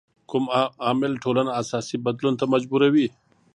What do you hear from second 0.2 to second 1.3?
کوم عامل